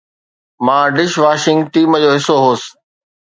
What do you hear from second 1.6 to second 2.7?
Team جو حصو هوس.